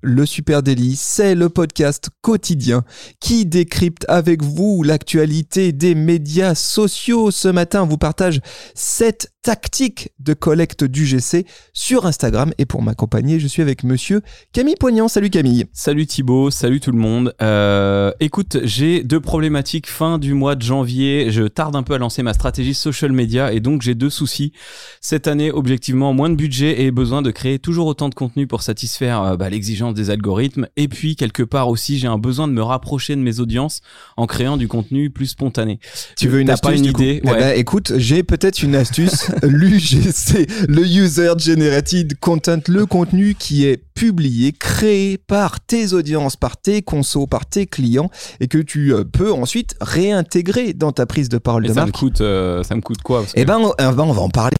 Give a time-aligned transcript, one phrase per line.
[0.00, 2.84] Le Super Daily, c'est le podcast quotidien
[3.18, 7.32] qui décrypte avec vous l'actualité des médias sociaux.
[7.32, 8.40] Ce matin, on vous partage
[8.74, 14.20] 7 tactiques de collecte du GC sur Instagram et pour m'accompagner, je suis avec monsieur
[14.52, 15.08] Camille Poignant.
[15.08, 15.64] Salut Camille.
[15.72, 17.34] Salut Thibaut, salut tout le monde.
[17.40, 21.30] Euh, écoute, j'ai deux problématiques fin du mois de janvier.
[21.30, 24.52] Je tarde un peu à lancer ma stratégie social media et donc j'ai deux soucis.
[25.00, 28.62] Cette année, objectivement, moins de budget et besoin de créer toujours autant de contenu pour
[28.62, 30.66] satisfaire euh, bah, l'exigence des algorithmes.
[30.76, 33.80] Et puis, quelque part aussi, j'ai un besoin de me rapprocher de mes audiences
[34.16, 35.80] en créant du contenu plus spontané.
[36.16, 38.62] Tu veux une T'as astuce pas une du coup idée Eh ben, Écoute, j'ai peut-être
[38.62, 39.30] une astuce.
[39.42, 46.56] L'UGC, le User Generated Content, le contenu qui est publié, créé par tes audiences, par
[46.56, 51.28] tes consos, par tes clients et que tu euh, peux ensuite réintégrer dans ta prise
[51.28, 53.72] de parole Mais de ça me coûte, euh, ça me coûte quoi Eh ben, on,
[53.72, 54.56] eh ben, on va en parler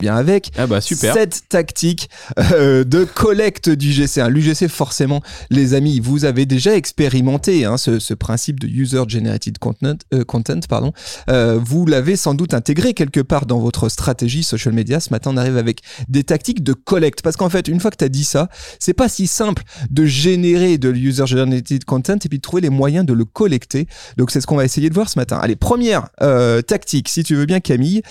[0.00, 0.50] bien avec.
[0.56, 1.14] Ah bah super.
[1.14, 4.22] Cette tactique euh, de collecte du GC.
[4.28, 9.58] L'UGC, forcément, les amis, vous avez déjà expérimenté hein, ce, ce principe de User Generated
[9.58, 9.94] Content.
[10.12, 10.92] euh, content pardon.
[11.28, 15.00] Euh, vous l'avez sans doute intégré quelque part dans votre stratégie social media.
[15.00, 17.22] Ce matin, on arrive avec des tactiques de collecte.
[17.22, 18.48] Parce qu'en fait, une fois que tu as dit ça,
[18.78, 22.70] c'est pas si simple de générer de User Generated Content et puis de trouver les
[22.70, 23.86] moyens de le collecter.
[24.16, 25.38] Donc, c'est ce qu'on va essayer de voir ce matin.
[25.40, 28.02] Allez, première euh, tactique, si tu veux bien, Camille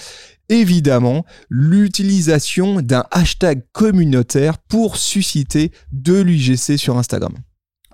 [0.59, 7.33] évidemment l'utilisation d'un hashtag communautaire pour susciter de l'UGC sur Instagram.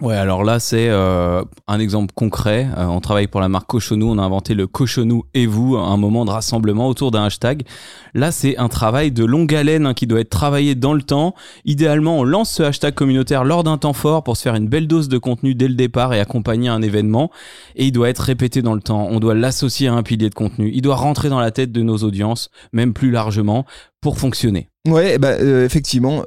[0.01, 2.69] Ouais, alors là, c'est euh, un exemple concret.
[2.77, 4.09] Euh, on travaille pour la marque Cochonou.
[4.09, 7.63] On a inventé le Cochonou et vous, un moment de rassemblement autour d'un hashtag.
[8.13, 11.35] Là, c'est un travail de longue haleine hein, qui doit être travaillé dans le temps.
[11.65, 14.87] Idéalement, on lance ce hashtag communautaire lors d'un temps fort pour se faire une belle
[14.87, 17.29] dose de contenu dès le départ et accompagner un événement.
[17.75, 19.05] Et il doit être répété dans le temps.
[19.11, 20.71] On doit l'associer à un pilier de contenu.
[20.73, 23.65] Il doit rentrer dans la tête de nos audiences, même plus largement,
[23.99, 24.69] pour fonctionner.
[24.87, 26.23] Ouais, bah, euh, effectivement.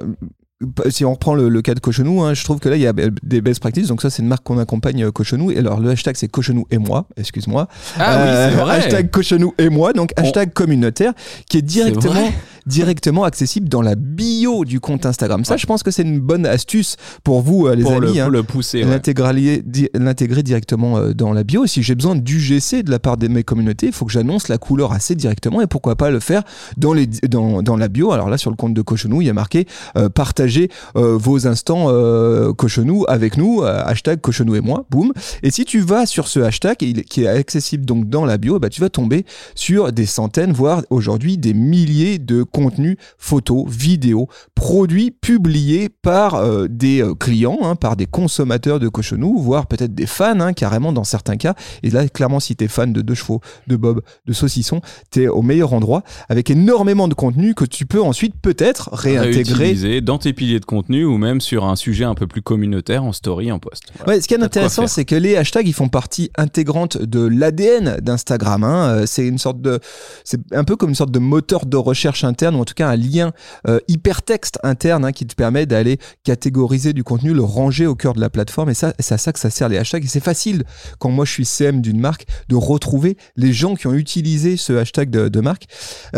[0.85, 2.81] Euh, Si on reprend le, le cas de Cochonou, hein, je trouve que là il
[2.81, 3.87] y a euh, des best practices.
[3.87, 5.51] Donc ça c'est une marque qu'on accompagne euh, Cochonou.
[5.51, 7.67] Et alors le hashtag c'est Cochonou et moi, excuse-moi.
[7.97, 8.75] Ah Euh, oui, c'est vrai.
[8.77, 11.13] Hashtag Cochonou et moi, donc hashtag communautaire
[11.49, 12.13] qui est directement
[12.65, 15.43] directement accessible dans la bio du compte Instagram.
[15.43, 15.57] Ça Ouais.
[15.59, 18.13] je pense que c'est une bonne astuce pour vous euh, les pour, amis.
[18.13, 18.23] le, hein.
[18.23, 18.83] pour le pousser.
[18.83, 18.89] ouais.
[18.89, 21.65] L'intégralier- di- l'intégrer directement euh, dans la bio.
[21.67, 24.57] Si j'ai besoin d'UGC de la part de mes communautés, il faut que j'annonce la
[24.57, 26.43] couleur assez directement et pourquoi pas le faire
[26.77, 28.13] dans, les, dans, dans la bio.
[28.13, 30.07] Alors là, sur le compte de Cochonou, il y a marqué euh,
[30.53, 35.13] partager euh, vos instants euh, Cochonou avec nous, euh, hashtag Cochonou et moi, boum.
[35.41, 38.69] Et si tu vas sur ce hashtag qui est accessible donc dans la bio, bah,
[38.69, 39.25] tu vas tomber
[39.55, 46.67] sur des centaines, voire aujourd'hui des milliers de contenus photos, vidéos, produits publiés par euh,
[46.69, 51.03] des clients, hein, par des consommateurs de cochonou, voire peut-être des fans, hein, carrément dans
[51.03, 51.55] certains cas.
[51.81, 55.41] Et là, clairement, si t'es fan de deux chevaux, de bob, de saucisson, t'es au
[55.41, 60.01] meilleur endroit, avec énormément de contenu que tu peux ensuite peut-être réintégrer.
[60.01, 63.13] dans tes piliers de contenu ou même sur un sujet un peu plus communautaire en
[63.13, 63.83] story, en post.
[63.95, 64.13] Voilà.
[64.13, 68.01] Ouais, ce qui est intéressant, c'est que les hashtags, ils font partie intégrante de l'ADN
[68.01, 68.65] d'Instagram.
[68.65, 68.89] Hein.
[68.89, 69.79] Euh, C'est une sorte de,
[70.25, 72.89] c'est un peu comme une sorte de moteur de recherche interne, ou en tout cas
[72.89, 73.31] un lien
[73.69, 78.13] euh, hypertexte interne hein, qui te permet d'aller catégoriser du contenu, le ranger au cœur
[78.13, 78.69] de la plateforme.
[78.69, 80.03] Et ça, c'est à ça que ça sert les hashtags.
[80.03, 80.63] Et c'est facile
[80.99, 84.73] quand moi je suis CM d'une marque de retrouver les gens qui ont utilisé ce
[84.73, 85.67] hashtag de, de marque.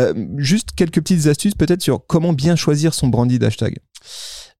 [0.00, 3.76] Euh, juste quelques petites astuces peut-être sur comment bien choisir son brandy d'hashtag.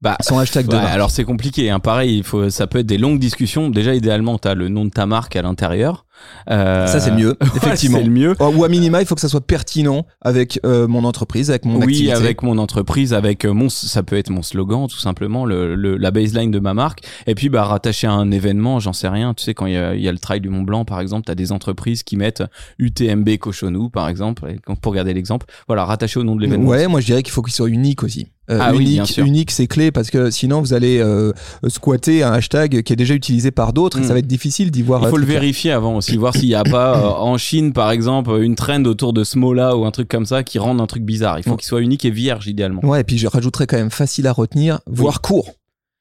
[0.03, 1.71] Bah, Son hashtag ouais, alors c'est compliqué.
[1.71, 1.81] Hein.
[1.81, 3.71] Pareil, il faut, ça peut être des longues discussions.
[3.71, 6.05] Déjà, idéalement, tu as le nom de ta marque à l'intérieur.
[6.51, 7.99] Euh, Ça, c'est mieux, ouais, effectivement.
[7.99, 8.34] c'est le mieux.
[8.39, 11.65] Oh, Ou à minima, il faut que ça soit pertinent avec euh, mon entreprise, avec
[11.65, 12.12] mon oui, activité.
[12.12, 15.97] avec mon entreprise, avec euh, mon, ça peut être mon slogan, tout simplement, le, le-
[15.97, 17.01] la baseline de ma marque.
[17.27, 19.33] Et puis, bah, rattaché à un événement, j'en sais rien.
[19.33, 21.25] Tu sais, quand il y a, y a le Trail du Mont Blanc, par exemple,
[21.25, 22.45] tu as des entreprises qui mettent
[22.78, 25.47] UTMB Cochonou, par exemple, pour garder l'exemple.
[25.69, 26.69] Voilà, rattaché au nom de l'événement.
[26.69, 28.28] Ouais, moi je dirais qu'il faut qu'il soit unique aussi.
[28.49, 31.33] Euh, Ah unique, unique, c'est clé parce que sinon vous allez euh,
[31.66, 34.04] squatter un hashtag qui est déjà utilisé par d'autres et Mm.
[34.04, 35.03] ça va être difficile d'y voir.
[35.03, 35.41] Il faut euh, le très clair.
[35.41, 38.84] vérifier avant aussi, voir s'il n'y a pas euh, en Chine, par exemple, une trend
[38.84, 41.39] autour de ce mot-là ou un truc comme ça qui rend un truc bizarre.
[41.39, 42.84] Il faut qu'il soit unique et vierge, idéalement.
[42.84, 45.51] Ouais, et puis je rajouterais quand même facile à retenir, voire court.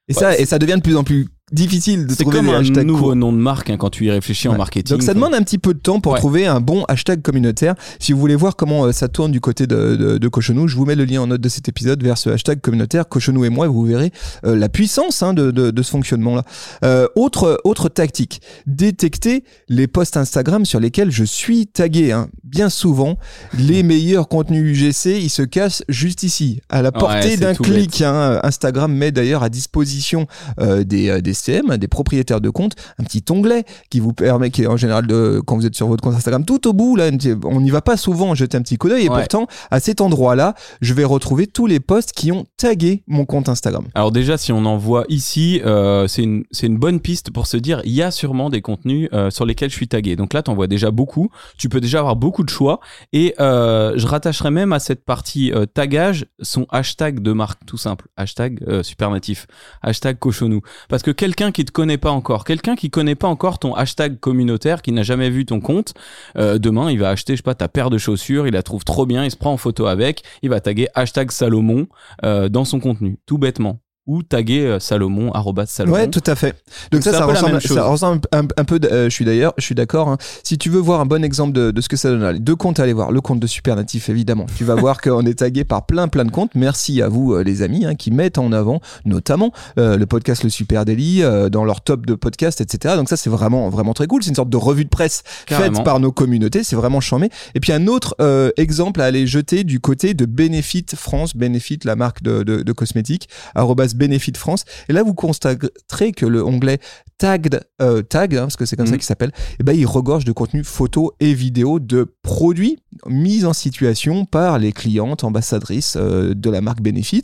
[0.08, 2.84] Et ça, et ça devient de plus en plus difficile de trouver comme des un
[2.84, 3.16] nouveau courts.
[3.16, 4.58] nom de marque hein, quand tu y réfléchis en Ouais.
[4.58, 4.98] marketing.
[4.98, 6.20] Donc ça demande un petit peu de temps pour Ouais.
[6.20, 7.76] trouver un bon hashtag communautaire.
[8.00, 10.76] Si vous voulez voir comment euh, ça tourne du côté de, de, de Cochonou, je
[10.76, 13.50] vous mets le lien en note de cet épisode vers ce hashtag communautaire Cochonou et
[13.50, 14.12] moi vous verrez
[14.44, 16.44] euh, la puissance hein, de, ce fonctionnement-là.
[16.84, 22.12] Euh, autre, autre tactique, détecter les posts Instagram sur lesquels je suis tagué.
[22.12, 22.28] hein.
[22.44, 23.20] Bien souvent,
[23.56, 28.02] les meilleurs contenus UGC, ils se cachent juste ici, à la portée d'un clic.
[28.02, 28.40] hein.
[28.44, 30.26] Instagram met d'ailleurs à disposition
[30.60, 31.35] des, des
[31.78, 35.42] Des propriétaires de comptes, un petit onglet qui vous permet, qui est en général de,
[35.46, 37.10] quand vous êtes sur votre compte Instagram, tout au bout, là,
[37.46, 39.20] on n'y va pas souvent jeter un petit coup d'œil, et Ouais.
[39.20, 43.50] pourtant, à cet endroit-là, je vais retrouver tous les posts qui ont tagué mon compte
[43.50, 43.86] Instagram.
[43.94, 47.58] Alors déjà, si on en voit ici, euh, c'est une, une bonne piste pour se
[47.58, 50.16] dire, il y a sûrement des contenus euh, sur lesquels je suis tagué.
[50.16, 51.30] Donc là, tu en vois déjà beaucoup.
[51.58, 52.80] Tu peux déjà avoir beaucoup de choix.
[53.14, 58.08] Et euh, je rattacherai même à cette partie tagage son hashtag de marque, tout simple.
[58.18, 59.48] Hashtag supernatif.
[59.82, 60.62] Hashtag cochonou.
[60.90, 64.20] Parce que quelqu'un qui te connaît pas encore, quelqu'un qui connaît pas encore ton hashtag
[64.20, 65.96] communautaire, qui n'a jamais vu ton compte,
[66.38, 68.84] euh, demain, il va acheter, je sais pas, ta paire de chaussures, il la trouve
[68.84, 71.88] trop bien, il se prend en photo avec, il va taguer hashtag Salomon
[72.24, 73.80] euh, dans son contenu, tout bêtement.
[74.08, 75.96] Ou taguer euh, Salomon, arrobas Salomon.
[75.96, 76.52] Ouais, tout à fait.
[76.92, 78.80] Donc, Donc ça, ça ressemble, ça ressemble un, un peu.
[78.84, 80.10] euh, je suis d'ailleurs, je suis d'accord.
[80.10, 80.18] hein.
[80.44, 82.56] Si tu veux voir un bon exemple de, de ce que ça donne, allez, deux
[82.56, 83.12] comptes à aller voir.
[83.12, 84.46] Le compte de Supernatif, évidemment.
[84.58, 86.52] Tu vas voir qu'on est tagué par plein, plein de comptes.
[86.54, 90.44] Merci à vous, euh, les amis, hein, qui mettent en avant, notamment euh, le podcast
[90.44, 92.94] Le Super Daily dans leur top de podcast, etc.
[92.98, 94.22] Donc ça, c'est vraiment, vraiment très cool.
[94.22, 95.78] C'est une sorte de revue de presse Carrément.
[95.78, 96.64] faite par nos communautés.
[96.64, 97.30] C'est vraiment charmé.
[97.56, 98.16] Et puis un autre
[98.58, 102.72] exemple à aller jeter du côté de Benefit France, Benefit, la marque de, de, de
[102.72, 104.66] cosmétiques, arrobas Benefit France.
[104.90, 106.80] Et là, vous constaterez que le onglet
[107.18, 108.98] tagged, euh, tag, hein, parce que c'est comme ça Mhm.
[108.98, 112.78] qu'il s'appelle, eh ben, il regorge de contenu photo et vidéo de produits
[113.08, 117.24] mis en situation par les clientes ambassadrices euh, de la marque Benefit.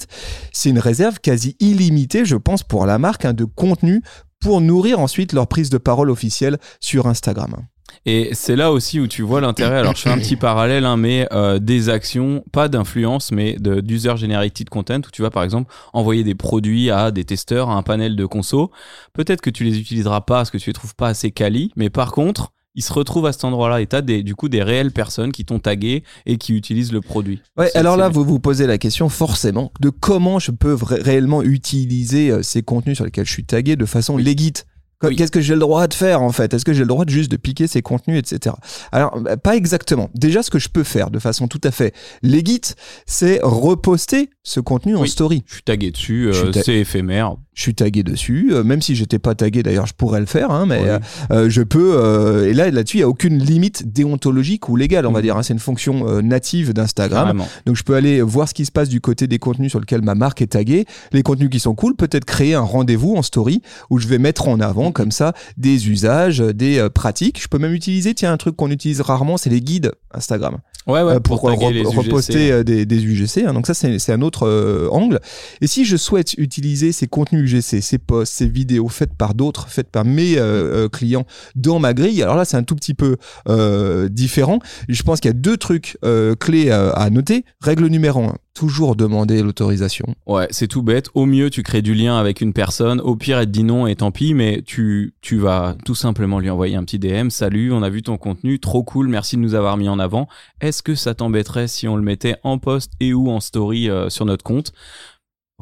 [0.53, 4.01] C'est une réserve quasi illimitée, je pense, pour la marque hein, de contenu
[4.39, 7.56] pour nourrir ensuite leur prise de parole officielle sur Instagram.
[8.05, 9.77] Et c'est là aussi où tu vois l'intérêt.
[9.77, 14.15] Alors, je fais un petit parallèle, hein, mais euh, des actions, pas d'influence, mais d'user
[14.17, 17.83] generated content, où tu vas par exemple envoyer des produits à des testeurs, à un
[17.83, 18.71] panel de conso.
[19.13, 21.89] Peut-être que tu les utiliseras pas parce que tu les trouves pas assez quali, mais
[21.89, 24.91] par contre, ils se retrouvent à cet endroit-là et t'as des, du coup des réelles
[24.91, 27.41] personnes qui t'ont tagué et qui utilisent le produit.
[27.57, 32.31] Ouais, alors là, vous vous posez la question forcément de comment je peux réellement utiliser
[32.31, 34.65] euh, ces contenus sur lesquels je suis tagué de façon légite.
[35.03, 35.15] Oui.
[35.15, 36.53] Qu'est-ce que j'ai le droit de faire en fait?
[36.53, 38.56] Est-ce que j'ai le droit de juste de piquer ces contenus, etc.
[38.92, 40.09] Alors, bah, pas exactement.
[40.15, 41.94] Déjà, ce que je peux faire de façon tout à fait
[42.24, 42.75] légite,
[43.06, 45.44] c'est reposter ce contenu en story.
[45.48, 47.36] Je suis tagué dessus, euh, ta- c'est éphémère.
[47.53, 50.51] Je suis tagué dessus, euh, même si j'étais pas tagué d'ailleurs, je pourrais le faire,
[50.51, 50.89] hein, mais Oui.
[51.31, 52.48] euh, je peux.
[52.48, 55.24] et là, là-dessus, il y a aucune limite déontologique ou légale, on va Mhm.
[55.24, 55.38] dire.
[55.38, 55.44] hein.
[55.44, 57.44] c'est une fonction native d'Instagram.
[57.65, 60.01] Donc je peux aller voir ce qui se passe du côté des contenus sur lesquels
[60.01, 63.62] ma marque est taguée, les contenus qui sont cool, peut-être créer un rendez-vous en story
[63.89, 67.41] où je vais mettre en avant comme ça des usages, des euh, pratiques.
[67.41, 70.57] Je peux même utiliser, tiens, un truc qu'on utilise rarement, c'est les guides Instagram
[70.88, 71.85] Ouais, ouais, euh, pour, UGC.
[71.95, 73.45] reposter euh, des, des UGC.
[73.45, 73.53] hein.
[73.53, 75.19] Donc ça, c'est un autre euh, angle.
[75.61, 79.67] Et si je souhaite utiliser ces contenus UGC, ces posts, ces vidéos faites par d'autres,
[79.69, 83.17] faites par mes euh, clients dans ma grille, alors là, c'est un tout petit peu
[83.47, 84.57] euh, différent.
[84.89, 85.97] Je pense qu'il y a deux trucs
[86.39, 87.45] clés euh, à noter.
[87.61, 90.15] Règle numéro un, toujours demander l'autorisation.
[90.25, 91.09] Ouais, c'est tout bête.
[91.13, 93.00] Au mieux, tu crées du lien avec une personne.
[93.01, 96.39] Au pire, elle te dit non et tant pis, mais tu, tu vas tout simplement
[96.39, 97.30] lui envoyer un petit DM.
[97.30, 100.27] Salut, on a vu ton contenu, trop cool, merci de nous avoir mis en avant.
[100.59, 104.09] Est-ce que ça t'embêterait si on le mettait en post et ou en story euh,
[104.09, 104.74] sur notre compte?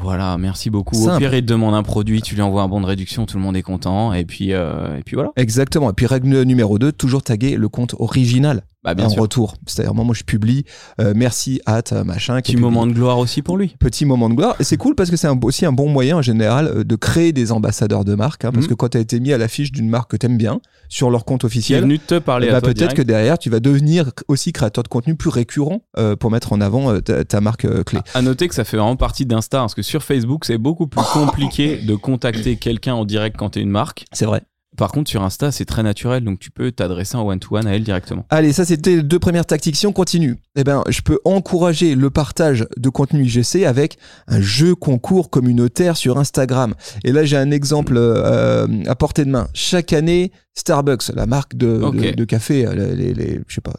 [0.02, 0.96] Voilà, merci beaucoup.
[1.10, 3.36] Au pire, il te demande un produit, tu lui envoies un bon de réduction, tout
[3.36, 4.14] le monde est content.
[4.14, 5.32] Et puis, euh, et puis voilà.
[5.36, 5.90] Exactement.
[5.90, 9.22] Et puis règle numéro 2, toujours taguer le compte original Bah, bien en sûr.
[9.24, 9.56] retour.
[9.68, 10.64] C'est-à-dire moi, moi je publie
[11.02, 12.38] euh, merci at euh, machin.
[12.38, 12.64] qui Petit publie.
[12.64, 13.76] moment de gloire aussi pour lui.
[13.78, 14.56] Petit moment de gloire.
[14.62, 16.96] Et c'est cool parce que c'est un- aussi un bon moyen en général euh, de
[16.96, 18.46] créer des ambassadeurs de marque.
[18.46, 18.70] hein, parce Mhm.
[18.70, 21.26] que quand tu as été mis à l'affiche d'une marque que t'aimes bien sur leur
[21.26, 24.54] compte officiel, venu te parler bah, à toi peut-être que derrière tu vas devenir aussi
[24.54, 27.84] créateur de contenu plus récurrent euh, pour mettre en avant euh, ta, ta marque euh,
[27.84, 28.00] clé.
[28.14, 31.02] À noter que ça fait vraiment partie d'Insta, parce que sur Facebook, c'est beaucoup plus
[31.14, 34.06] compliqué de contacter quelqu'un en direct quand t'es une marque.
[34.14, 34.42] C'est vrai.
[34.80, 37.84] Par contre, sur Insta, c'est très naturel, donc tu peux t'adresser en one-to-one à elle
[37.84, 38.26] directement.
[38.30, 39.76] Allez, ça c'était les deux premières tactiques.
[39.76, 44.42] Si on continue, eh ben, je peux encourager le partage de contenu IGC avec un
[44.42, 46.74] jeu concours communautaire sur Instagram.
[47.04, 49.48] Et là, j'ai un exemple euh, à portée de main.
[49.54, 52.16] Chaque année, Starbucks, la marque de, de- Ok.
[52.16, 53.74] de café, euh, les, les- je sais pas,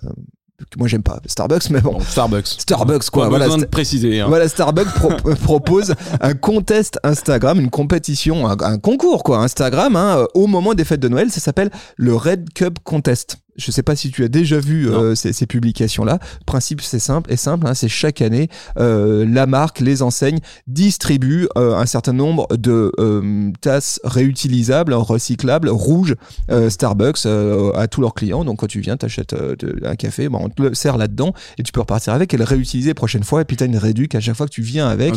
[0.79, 1.99] moi j'aime pas Starbucks, mais bon.
[2.01, 2.47] Starbucks.
[2.59, 3.25] Starbucks, quoi.
[3.25, 4.21] Pas Voilà, besoin de préciser.
[4.21, 4.27] hein.
[4.29, 10.27] Voilà, Starbucks pro- propose un contest Instagram, une compétition, un, un concours quoi, Instagram, hein,
[10.35, 11.31] au moment des fêtes de Noël.
[11.31, 13.37] Ça s'appelle le Red Cup Contest.
[13.61, 16.19] Je sais pas si tu as déjà vu euh, ces, ces publications-là.
[16.41, 17.67] Le principe, c'est simple, est simple.
[17.67, 18.49] hein, c'est chaque année,
[18.79, 22.93] euh, la marque, les enseignes distribuent euh, un certain nombre de
[23.61, 26.15] tasses réutilisables, recyclables, rouges,
[26.69, 27.27] Starbucks
[27.75, 28.45] à tous leurs clients.
[28.45, 31.33] Donc quand tu viens, t'achètes euh, de- un café, bon, on te le sert là-dedans
[31.59, 33.43] et tu peux repartir avec et le réutiliser la prochaine fois.
[33.43, 35.15] Et puis t'as une réduc à chaque fois que tu viens avec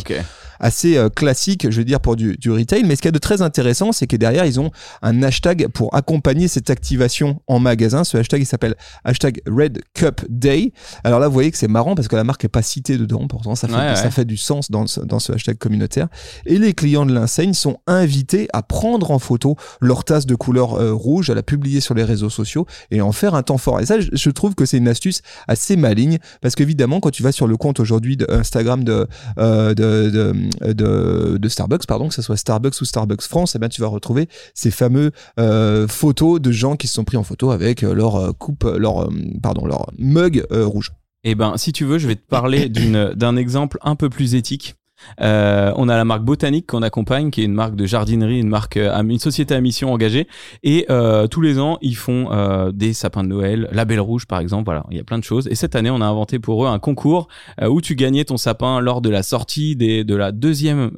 [0.60, 2.84] assez classique, je veux dire, pour du, du retail.
[2.84, 4.72] Mais ce qu'il y a de très intéressant, c'est que derrière, ils ont
[5.02, 8.04] un hashtag pour accompagner cette activation en magasin.
[8.04, 10.72] Ce hashtag, il s'appelle hashtag Red Cup Day.
[11.04, 13.28] Alors là, vous voyez que c'est marrant parce que la marque n'est pas citée dedans.
[13.28, 14.12] Pourtant, ça fait, Ouais, ça ouais.
[14.12, 16.08] fait du sens dans ce, dans ce hashtag communautaire.
[16.46, 20.75] Et les clients de l'enseigne sont invités à prendre en photo leur tasse de couleur
[20.75, 23.80] euh, rouge, à la publier sur les réseaux sociaux et en faire un temps fort.
[23.80, 27.24] Et ça, je, je trouve que c'est une astuce assez maligne parce qu'évidemment, quand tu
[27.24, 32.08] vas sur le compte aujourd'hui de Instagram de, euh, de, de, de, de Starbucks, pardon,
[32.08, 35.88] que ce soit Starbucks ou Starbucks France, eh bien, tu vas retrouver ces fameux euh,
[35.88, 39.03] photos de gens qui se sont pris en photo avec euh, leur euh, coupe, leur,
[39.03, 39.10] euh,
[39.42, 40.92] pardon, leur mug euh, rouge.
[41.24, 42.70] Eh ben, si tu veux, je vais te parler
[43.15, 44.75] d'un exemple un peu plus éthique.
[45.22, 48.48] Euh, on a la marque Botanique qu'on accompagne, qui est une marque de jardinerie, une
[48.48, 50.27] marque, une société à mission engagée.
[50.63, 54.25] Et euh, tous les ans, ils font euh, des sapins de Noël, la Belle Rouge
[54.25, 54.65] par exemple.
[54.65, 55.48] Voilà, il y a plein de choses.
[55.48, 57.27] Et cette année, on a inventé pour eux un concours
[57.62, 60.92] où tu gagnais ton sapin lors de la sortie des, de la deuxième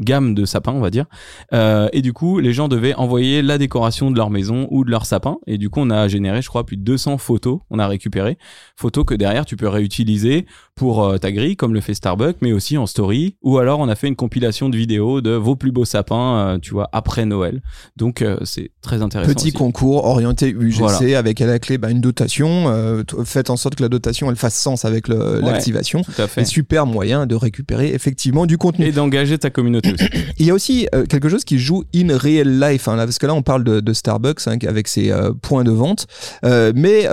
[0.00, 1.04] gamme de sapins, on va dire.
[1.52, 4.90] Euh, et du coup, les gens devaient envoyer la décoration de leur maison ou de
[4.90, 5.38] leur sapin.
[5.46, 7.60] Et du coup, on a généré, je crois, plus de 200 photos.
[7.70, 8.38] On a récupéré
[8.76, 12.52] photos que derrière tu peux réutiliser pour euh, ta grille, comme le fait Starbucks, mais
[12.52, 13.36] aussi en story.
[13.42, 16.58] Ou alors, on a fait une compilation de vidéos de vos plus beaux sapins, euh,
[16.58, 17.60] tu vois, après Noël.
[17.96, 19.30] Donc, c'est très intéressant.
[19.32, 19.52] Petit aussi.
[19.52, 21.18] concours orienté UGC Voilà.
[21.18, 23.04] avec à la clé bah, une dotation.
[23.24, 25.40] Faites en sorte que la dotation elle fasse sens avec Ouais.
[25.42, 26.02] l'activation.
[26.02, 26.44] Tout à fait.
[26.44, 28.86] super moyen de récupérer effectivement du contenu.
[28.86, 30.04] Et d'engager ta communauté aussi.
[30.38, 33.18] Il y a aussi euh, quelque chose qui joue in real life, hein, là, parce
[33.18, 36.06] que là on parle de, de Starbucks hein, avec ses euh, points de vente,
[36.44, 37.08] Euh, mais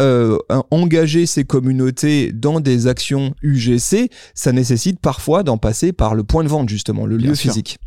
[0.71, 6.43] engager ses communautés dans des actions UGC, ça nécite parfois d'en passer par le point
[6.43, 7.51] de vente justement, le Bien lieu sûr.
[7.51, 7.77] physique.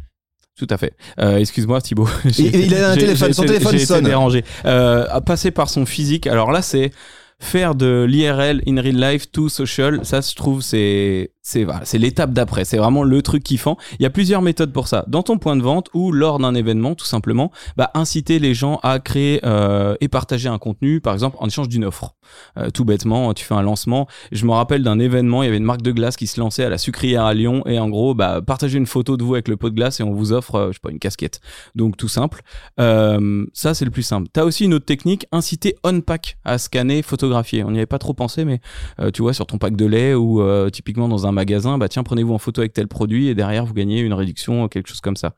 [0.58, 0.92] Tout à fait.
[1.20, 2.08] Euh, Excuse-moi, Thibaut.
[2.38, 4.04] Il- il a un téléphone, son téléphone sonne.
[4.04, 4.44] dérangé.
[4.66, 6.26] Euh, passer par son physique.
[6.26, 6.90] Alors là, c'est
[7.38, 10.00] faire de l'IRL in real life to social.
[10.02, 12.64] Ça, je trouve, c'est c'est voilà, c'est l'étape d'après.
[12.64, 13.76] C'est vraiment le truc kiffant.
[13.98, 15.04] Il y a plusieurs méthodes pour ça.
[15.08, 18.78] Dans ton point de vente ou lors d'un événement, tout simplement, bah, inciter les gens
[18.82, 22.14] à créer euh, et partager un contenu, par exemple en échange d'une offre.
[22.58, 24.06] Euh, tout bêtement, tu fais un lancement.
[24.32, 26.64] Je me rappelle d'un événement, il y avait une marque de glace qui se lançait
[26.64, 29.48] à la sucrière à Lyon et en gros, bah, partagez une photo de vous avec
[29.48, 31.40] le pot de glace et on vous offre, euh, je sais pas, une casquette.
[31.74, 32.42] Donc tout simple.
[32.78, 34.28] Euh, ça, c'est le plus simple.
[34.32, 37.64] T'as aussi une autre technique, inciter on-pack à scanner, photographier.
[37.64, 38.60] On n'y avait pas trop pensé, mais
[39.00, 42.02] euh, tu vois, sur ton pack de lait ou typiquement dans un magasin, bah tiens,
[42.02, 45.16] prenez-vous en photo avec tel produit et derrière, vous gagnez une réduction, quelque chose comme
[45.16, 45.34] ça.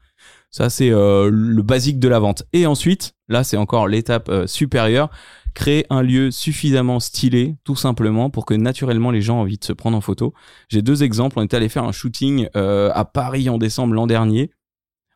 [0.51, 2.45] Ça, c'est euh, le basique de la vente.
[2.53, 5.11] Et ensuite, là, c'est encore l'étape euh, supérieure.
[5.55, 9.65] Créer un lieu suffisamment stylé, tout simplement, pour que naturellement les gens aient envie de
[9.65, 10.35] se prendre en photo.
[10.69, 11.39] J'ai deux exemples.
[11.39, 14.51] On est allé faire un shooting euh, à Paris en décembre l'an dernier.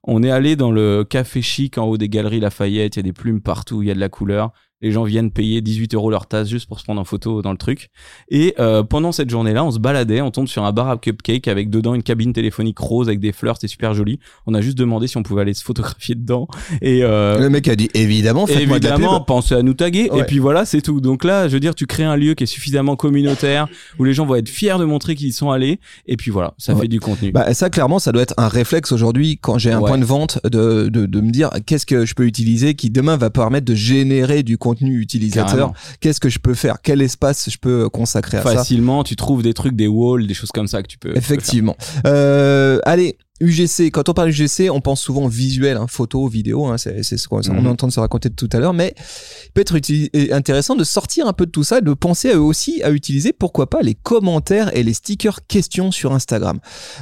[0.05, 2.97] On est allé dans le café chic en haut des galeries Lafayette.
[2.97, 4.53] Il y a des plumes partout, il y a de la couleur.
[4.83, 7.51] Les gens viennent payer 18 euros leur tasse juste pour se prendre en photo dans
[7.51, 7.89] le truc.
[8.29, 11.49] Et euh, pendant cette journée-là, on se baladait, on tombe sur un bar à cupcake
[11.49, 14.19] avec dedans une cabine téléphonique rose avec des fleurs, c'était super joli.
[14.47, 16.47] On a juste demandé si on pouvait aller se photographier dedans.
[16.83, 20.11] Et euh, Le mec a dit évidemment, faites-moi Évidemment, pensez à nous taguer.
[20.11, 20.21] Ouais.
[20.21, 21.01] Et puis voilà, c'est tout.
[21.01, 23.69] Donc là, je veux dire, tu crées un lieu qui est suffisamment communautaire,
[23.99, 25.81] où les gens vont être fiers de montrer qu'ils y sont allés.
[26.07, 26.83] Et puis voilà, ça Ouais.
[26.83, 27.33] fait du contenu.
[27.33, 29.89] Bah, ça, clairement, ça doit être un réflexe aujourd'hui quand j'ai un Ouais.
[29.89, 33.17] point de vente de, de, de me dire qu'est-ce que je peux utiliser qui demain
[33.17, 35.47] va permettre de générer du contenu utilisateur.
[35.47, 35.75] Carrément.
[36.01, 36.77] Qu'est-ce que je peux faire?
[36.83, 38.55] Quel espace je peux consacrer à ça?
[38.55, 41.09] Facilement, tu trouves des trucs, des walls, des choses comme ça que tu peux.
[41.09, 41.77] tu peux Effectivement.
[42.07, 43.91] Euh, allez, UGC.
[43.91, 46.67] Quand on parle UGC, on pense souvent visuel, hein, photo, vidéo.
[46.67, 47.67] Hein, c'est ce qu'on Mhm.
[47.67, 48.73] entend se raconter tout à l'heure.
[48.75, 48.95] Mais
[49.47, 49.77] il peut être
[50.33, 52.91] intéressant de sortir un peu de tout ça, et de penser à eux aussi à
[52.91, 56.59] utiliser, pourquoi pas, les commentaires et les stickers questions sur Instagram.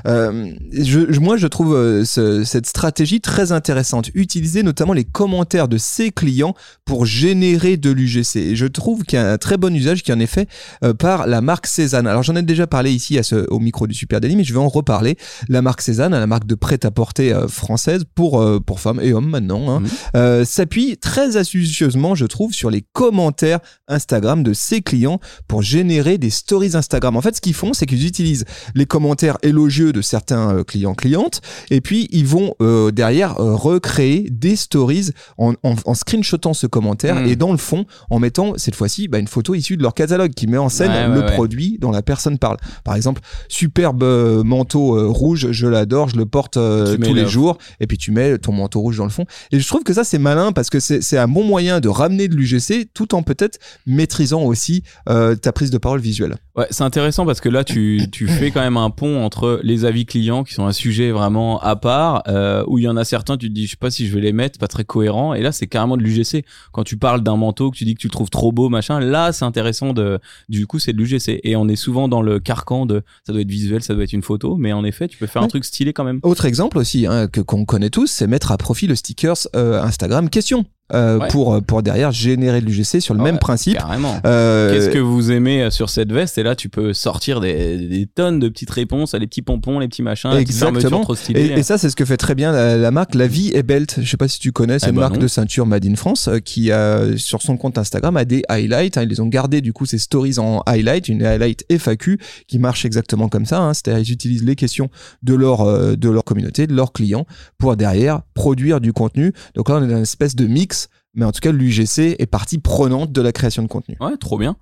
[0.07, 4.11] Euh, je- moi, je trouve euh, ce- cette stratégie très intéressante.
[4.15, 8.37] Utiliser notamment les commentaires de ses clients pour générer de l'UGC.
[8.41, 10.49] Et je trouve qu'il y a un très bon usage qui en est fait
[10.83, 12.07] euh, par la marque Cézanne.
[12.07, 14.53] Alors j'en ai déjà parlé ici à ce, au micro du Super Daily, mais je
[14.53, 15.17] vais en reparler.
[15.49, 19.29] La marque Cézanne, la marque de prêt-à-porter euh, française pour euh, pour femmes et hommes
[19.29, 19.89] maintenant, hein, Mhm.
[20.17, 26.17] euh, s'appuie très astucieusement, je trouve, sur les commentaires Instagram de ses clients pour générer
[26.17, 27.15] des stories Instagram.
[27.15, 30.95] En fait, ce qu'ils font, c'est qu'ils utilisent les commentaires élogieux de certains euh, clients
[30.95, 36.67] clientes, et puis ils vont euh, derrière recréer des stories en, en, en screenshotant ce
[36.67, 37.27] commentaire Mhm.
[37.27, 40.33] et dans le fond en mettant cette fois-ci bah, une photo issue de leur catalogue
[40.33, 41.33] qui met en scène Ouais, le ouais.
[41.35, 42.57] produit dont la personne parle.
[42.83, 44.03] Par exemple, superbe
[44.45, 47.99] manteau euh, rouge, je l'adore, je le porte euh, tous les le- jours, et puis
[47.99, 49.27] tu mets ton manteau rouge dans le fond.
[49.53, 52.29] Et je trouve que ça c'est malin parce que c'est un bon moyen de ramener
[52.29, 56.37] de l'UGC tout en peut-être maîtrisant aussi euh, ta prise de parole visuelle.
[56.57, 59.85] Ouais, c'est intéressant parce que là, tu, tu fais quand même un pont entre les
[59.85, 63.05] avis clients, qui sont un sujet vraiment à part, euh, où il y en a
[63.05, 65.35] certains, tu te dis, je sais pas si je vais les mettre, pas très cohérent.
[65.35, 66.45] Et là, c'est carrément de l'UGC.
[66.73, 69.01] Quand tu parles d'un manteau, que tu dis que tu le trouves trop beau, machin,
[69.01, 71.41] là, c'est intéressant de, du coup, c'est de l'UGC.
[71.43, 74.13] Et on est souvent dans le carcan de, ça doit être visuel, ça doit être
[74.13, 75.93] une photo, mais en effet, tu peux faire un truc stylé
[76.23, 79.83] Autre exemple aussi hein, que qu'on connaît tous, c'est mettre à profit le stickers euh,
[79.83, 81.29] Instagram question euh, Ouais.
[81.29, 83.79] pour pour derrière générer de l'UGC sur le Ouais, même principe.
[83.79, 84.21] Carrément.
[84.27, 86.37] Euh, Qu'est-ce que vous aimez euh, sur cette veste?
[86.39, 89.79] Et là, tu peux sortir des, des tonnes de petites réponses à les petits pompons,
[89.79, 91.01] les petits machins, les petites Exactement.
[91.03, 91.47] trop stylées.
[91.47, 93.63] Et, et ça, c'est ce que fait très bien la, la marque La Vie est
[93.63, 93.99] Belt.
[94.01, 95.21] Je sais pas si tu connais, c'est Eh une ben marque non.
[95.23, 98.99] de ceinture Made in France euh, qui a sur son compte Instagram a des highlights.
[98.99, 99.03] hein.
[99.05, 102.85] ils les ont gardé du coup ces stories en highlight, une highlight FAQ qui marche
[102.85, 103.61] exactement comme ça.
[103.61, 104.91] Hein, C'est-à-dire ils utilisent les questions
[105.23, 107.27] de leur euh, de leur communauté, de leurs clients
[107.59, 109.33] pour derrière produire du contenu.
[109.55, 110.84] Donc là, on est dans une espèce de mix.
[111.15, 113.97] Mais en tout cas, l'UGC est partie prenante de la création de contenu.
[114.01, 114.57] Ouais, trop bien.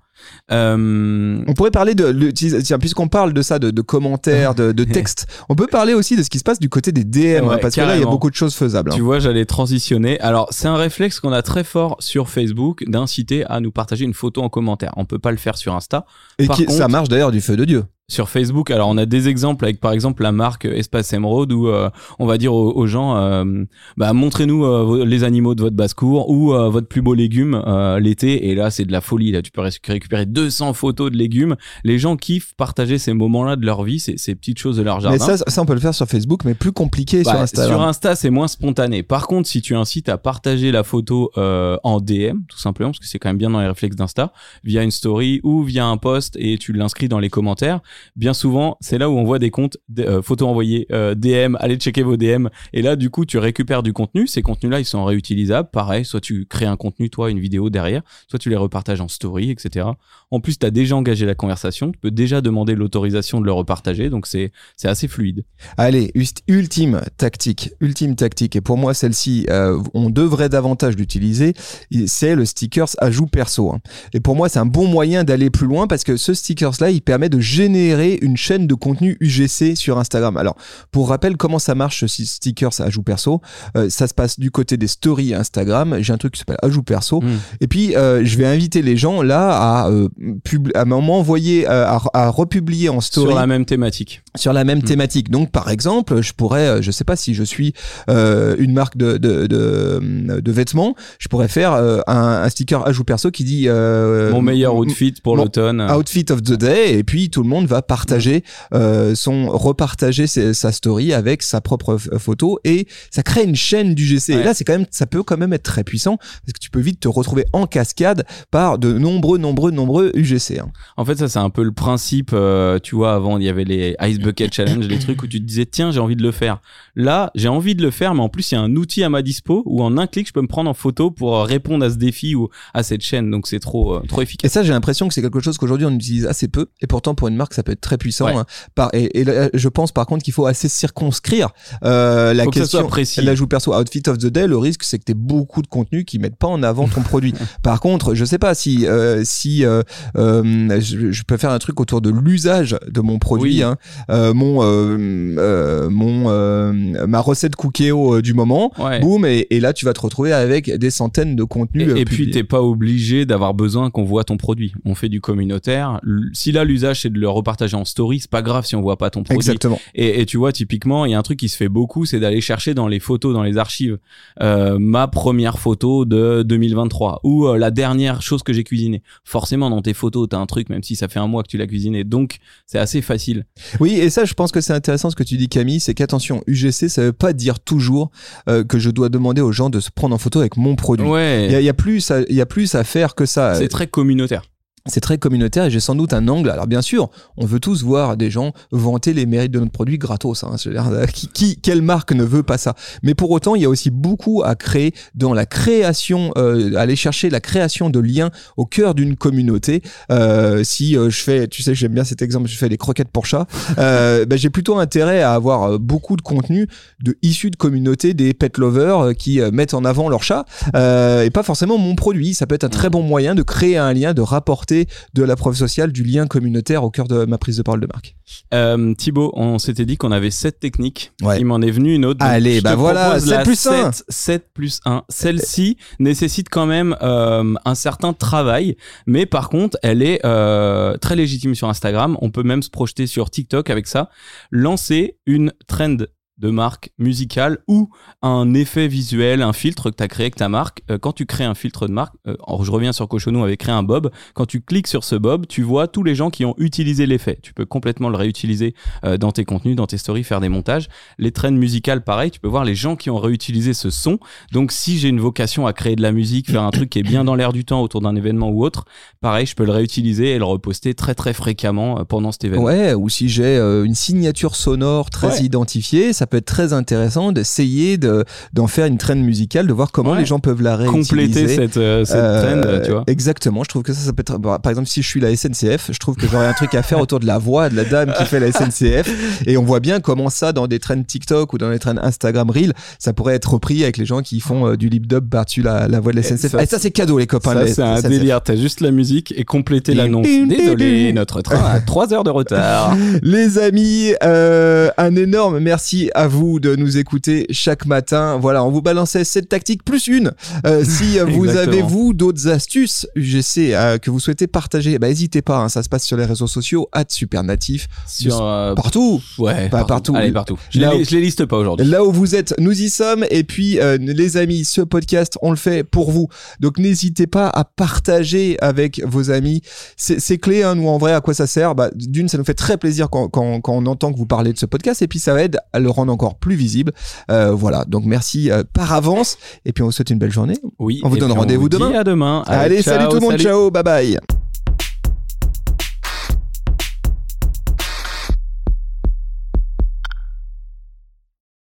[0.51, 4.71] Euh, On pourrait parler de l'utilisation, tiens, puisqu'on parle de ça, de, de commentaires, de,
[4.71, 7.45] de textes, on peut parler aussi de ce qui se passe du côté des DM,
[7.47, 8.91] Ouais, hein, parce que là, il y a beaucoup de choses faisables.
[8.91, 8.95] hein.
[8.95, 10.19] Tu vois, j'allais transitionner.
[10.19, 14.13] Alors, c'est un réflexe qu'on a très fort sur Facebook d'inciter à nous partager une
[14.13, 14.91] photo en commentaire.
[14.97, 16.05] On peut pas le faire sur Insta.
[16.39, 17.83] Et Par qui, contre- ça marche d'ailleurs du feu de Dieu.
[18.13, 21.67] Sur Facebook, alors on a des exemples avec par exemple la marque Espace Emerald où
[21.67, 21.89] euh,
[22.19, 23.63] on va dire aux, aux gens, euh,
[23.97, 27.99] bah, montrez-nous euh, les animaux de votre basse-cour ou euh, votre plus beau légume euh,
[27.99, 28.49] l'été.
[28.49, 29.31] Et là, c'est de la folie.
[29.31, 31.55] Là, tu peux ré- récupérer 200 photos de légumes.
[31.83, 34.99] Les gens kiffent partager ces moments-là de leur vie, ces, ces petites choses de leur
[34.99, 35.17] jardin.
[35.17, 37.71] Mais ça, ça, on peut le faire sur Facebook, mais plus compliqué sur Bah, Instagram.
[37.77, 39.01] Sur Insta, c'est moins spontané.
[39.03, 42.99] Par contre, si tu incites à partager la photo euh, en DM, tout simplement, parce
[42.99, 45.97] que c'est quand même bien dans les réflexes d'Insta, via une story ou via un
[45.97, 47.79] post et tu l'inscris dans les commentaires,
[48.15, 51.75] bien souvent, c'est là où on voit des comptes euh, photos envoyées euh, DM, allez
[51.77, 52.47] checker vos DM.
[52.73, 54.27] Et là, du coup, tu récupères du contenu.
[54.27, 55.69] Ces contenus-là, ils sont réutilisables.
[55.71, 59.07] Pareil, soit tu crées un contenu, toi, une vidéo derrière, soit tu les repartages en
[59.07, 59.87] story, etc.
[60.31, 61.91] En plus, tu as déjà engagé la conversation.
[61.91, 64.09] Tu peux déjà demander l'autorisation de le repartager.
[64.09, 64.51] Donc, c'est
[64.83, 65.43] assez fluide.
[65.77, 66.11] Allez,
[66.47, 71.53] ultime tactique, ultime tactique, et pour moi celle-ci, euh, on devrait davantage l'utiliser,
[71.91, 73.71] il- c'est le stickers ajout perso.
[73.71, 73.79] hein.
[74.13, 77.01] Et pour moi, c'est un bon moyen d'aller plus loin parce que ce stickers-là, il
[77.01, 80.37] permet de générer une chaîne de contenu UGC sur Instagram.
[80.37, 80.55] Alors,
[80.91, 83.41] pour rappel, comment ça marche ce si- stickers ajout perso?
[83.77, 85.97] Euh, Ça se passe du côté des stories Instagram.
[86.01, 87.21] J'ai un truc qui s'appelle ajout perso.
[87.21, 87.27] Mm.
[87.61, 89.51] Et puis, euh, je vais inviter les gens là
[89.83, 90.07] à, euh,
[90.43, 94.22] pub- à m'envoyer, à, à republier en story Sur la même thématique.
[94.35, 94.83] Sur la même Mm.
[94.83, 95.29] thématique.
[95.29, 97.73] Donc, par exemple, je pourrais, euh, je sais pas si je suis
[98.09, 102.85] euh, une marque de, de, de, de vêtements, je pourrais faire euh, un, un sticker
[102.87, 105.81] ajout perso qui dit euh, Mon meilleur outfit pour l'automne.
[105.91, 110.53] Outfit of the day et puis tout le monde va partager euh, son repartager ses-
[110.53, 114.33] sa story avec sa propre photo et ça crée une chaîne du GC.
[114.33, 114.43] Et Ouais.
[114.43, 116.79] là c'est quand même ça peut quand même être très puissant parce que tu peux
[116.79, 120.59] vite te retrouver en cascade par de nombreux nombreux nombreux UGC.
[120.59, 120.71] hein.
[120.97, 122.31] En fait, ça, c'est un peu le principe.
[122.33, 125.39] euh, tu vois, avant, il y avait les Ice Bucket Challenge, les trucs où tu
[125.39, 126.59] te disais, tiens, j'ai envie de le faire.
[126.95, 129.09] Là, j'ai envie de le faire, mais en plus, il y a un outil à
[129.09, 131.85] ma dispo où en un clic, je peux me prendre en photo pour euh, répondre
[131.85, 133.29] à ce défi ou à cette chaîne.
[133.29, 134.51] Donc, c'est trop, euh, trop Et efficace.
[134.51, 136.67] ça, j'ai l'impression que c'est quelque chose qu'aujourd'hui on utilise assez peu.
[136.81, 138.25] Et pourtant, pour une marque, ça peut être très puissant.
[138.25, 138.35] Ouais.
[138.35, 138.45] hein.
[138.75, 141.49] Par, et, et là, je pense par contre qu'il faut assez circonscrire
[141.83, 142.79] euh, la Faut que question.
[142.79, 143.21] soit précis.
[143.21, 146.19] L'ajout perso outfit of the day, le risque c'est que tu beaucoup de contenus qui
[146.19, 147.33] mettent pas en avant ton produit.
[147.63, 149.81] Par contre, je sais pas si euh, si euh,
[150.15, 153.63] je, je peux faire un truc autour de l'usage de mon produit, Oui.
[153.63, 153.77] hein.
[154.13, 154.97] Euh, mon euh,
[155.37, 156.71] euh, mon euh,
[157.07, 158.71] ma recette cookéo euh, du moment.
[158.77, 158.99] Ouais.
[158.99, 161.93] Boum et, et là tu vas te retrouver avec des centaines de contenus.
[161.95, 164.73] Et, et puis, t'es pas obligé d'avoir besoin qu'on voit ton produit.
[164.85, 165.99] On fait du communautaire.
[166.33, 168.97] Si là, l'usage, c'est de le repartager en story, c'est pas grave si on voit
[168.97, 169.37] pas ton produit.
[169.37, 169.79] Exactement.
[169.95, 172.19] Et, et tu vois, typiquement, il y a un truc qui se fait beaucoup, c'est
[172.19, 173.97] d'aller chercher dans les photos, dans les archives,
[174.41, 179.01] euh, ma première photo de 2023 ou la dernière chose que j'ai cuisinée.
[179.23, 181.57] Forcément, dans tes photos, t'as un truc, même si ça fait un mois que tu
[181.57, 182.03] l'as cuisiné.
[182.03, 183.45] Donc, c'est assez facile.
[183.79, 186.43] Oui, et ça, je pense que c'est intéressant ce que tu dis, Camille, c'est qu'attention,
[186.47, 188.11] UGC, ça veut pas dire toujours
[188.49, 191.07] euh, que je dois demander aux gens de se prendre en photo avec mon produit.
[191.07, 191.45] Ouais.
[191.45, 193.55] Il y a, il y a plus, il y a plus à faire que ça.
[193.55, 194.43] C'est très communautaire.
[194.85, 196.49] C'est très communautaire et j'ai sans doute un angle.
[196.49, 199.97] Alors bien sûr, on veut tous voir des gens vanter les mérites de notre produit
[199.97, 200.43] gratos.
[200.43, 200.57] Hein.
[200.67, 202.75] Euh, qui, qui- quelle marque ne veut pas ça?
[203.01, 206.97] Mais pour autant, il y a aussi beaucoup à créer dans la création, euh, aller
[206.97, 209.81] chercher la création de liens au cœur d'une communauté.
[210.11, 213.07] Euh, si euh, je fais, tu sais, j'aime bien cet exemple, je fais des croquettes
[213.07, 213.47] pour chat.
[213.77, 216.67] Euh, ben, j'ai plutôt intérêt à avoir euh, beaucoup de contenu
[217.01, 220.43] de issus de communautés des pet lovers qui mettent en avant leur chat
[220.75, 222.33] euh, et pas forcément mon produit.
[222.33, 224.72] Ça peut être un très bon moyen de créer un lien, de rapporter
[225.13, 227.87] de la preuve sociale, du lien communautaire au cœur de ma prise de parole de
[227.87, 228.15] marque.
[228.53, 231.11] Euh, Thibaut, on s'était dit qu'on avait 7 techniques.
[231.21, 231.39] Ouais.
[231.39, 232.23] Il m'en est venu une autre.
[232.25, 233.91] Allez, bah voilà, propose 7 la plus 1.
[233.91, 235.03] 7, 7 plus 1.
[235.09, 241.15] Celle-ci nécessite quand même euh, un certain travail, mais par contre, elle est euh, très
[241.15, 242.17] légitime sur Instagram.
[242.21, 244.09] On peut même se projeter sur TikTok avec ça.
[244.51, 245.97] Lancer une trend
[246.39, 247.89] de marque musicale ou
[248.21, 250.81] un effet visuel, un filtre que tu as créé avec ta marque.
[250.89, 253.57] Euh, quand tu crées un filtre de marque, euh, je reviens sur Cochonou, on avait
[253.57, 254.09] créé un bob.
[254.33, 257.37] Quand tu cliques sur ce bob, tu vois tous les gens qui ont utilisé l'effet.
[257.43, 258.73] Tu peux complètement le réutiliser
[259.05, 260.87] euh, dans tes contenus, dans tes stories, faire des montages.
[261.19, 264.17] Les trends musicales, pareil, tu peux voir les gens qui ont réutilisé ce son.
[264.51, 267.03] Donc si j'ai une vocation à créer de la musique, faire un truc qui est
[267.03, 268.85] bien dans l'air du temps autour d'un événement ou autre,
[269.21, 272.65] pareil, je peux le réutiliser et le reposter très très fréquemment euh, pendant cet événement.
[272.65, 275.43] Ouais, ou si j'ai euh, une signature sonore très Ouais.
[275.43, 279.91] identifiée, ça peut être très intéressant d'essayer de, d'en faire une trend musicale, de voir
[279.91, 280.19] comment Ouais.
[280.19, 281.07] les gens peuvent la réutiliser.
[281.09, 283.03] Compléter cette, euh, cette Euh, trend, tu vois.
[283.07, 284.37] Exactement, je trouve que ça, ça peut être.
[284.39, 286.99] Par exemple, si je suis la SNCF, je trouve que j'aurais un truc à faire
[286.99, 289.43] autour de la voix de la dame qui fait la SNCF.
[289.47, 292.49] Et on voit bien comment ça, dans des trends TikTok ou dans des trends Instagram
[292.49, 295.61] Reel, ça pourrait être repris avec les gens qui font euh, du lip dub par-dessus
[295.61, 296.51] la, la voix de la SNCF.
[296.51, 297.53] ça, et ça, c'est cadeau, les copains.
[297.53, 298.09] Ça, c'est un SNCF.
[298.09, 298.41] délire.
[298.41, 300.25] T'as juste la musique et compléter l'annonce.
[300.27, 302.95] Désolé, notre train a 3 heures de retard.
[303.21, 308.37] Les amis, euh, un énorme merci à vous de nous écouter chaque matin.
[308.39, 310.31] Voilà, on vous balançait cette tactique plus une.
[310.65, 315.41] Euh, si vous avez vous d'autres astuces UGC euh, que vous souhaitez partager, bah n'hésitez
[315.41, 315.57] pas.
[315.59, 319.21] hein, ça se passe sur les réseaux sociaux @supernatif Sur, euh, partout.
[319.37, 320.15] ouais, pas partout.
[320.15, 320.57] Allez, partout.
[320.69, 321.85] Je, les, où- je les liste pas aujourd'hui.
[321.87, 323.25] Là où vous êtes, nous y sommes.
[323.29, 326.27] Et puis, euh, les amis, ce podcast, on le fait pour vous.
[326.59, 329.61] Donc, n'hésitez pas à partager avec vos amis.
[329.95, 331.75] C'est c'est clé, hein, nous, en vrai, à quoi ça sert?
[331.75, 334.51] Bah, D'une, ça nous fait très plaisir quand, quand, quand on entend que vous parlez
[334.53, 335.01] de ce podcast.
[335.01, 336.91] Et puis, ça aide à le rendre encore plus visible.
[337.31, 337.85] Euh, voilà.
[337.85, 339.37] Donc, merci euh, par avance.
[339.65, 340.57] Et puis, on vous souhaite une belle journée.
[340.79, 341.01] Oui.
[341.03, 341.93] on vous donne rendez-vous demain.
[341.93, 342.43] À demain.
[342.47, 343.31] Allez, salut ciao, tout le monde.
[343.31, 343.43] salut.
[343.43, 343.71] Ciao.
[343.71, 344.42] Bye bye.